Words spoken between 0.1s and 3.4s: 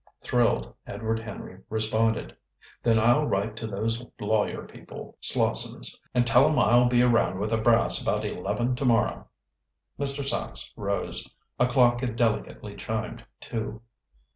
Thrilled, Edward Henry responded: "Then I'll